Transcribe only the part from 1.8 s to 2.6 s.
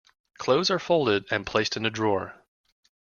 a drawer.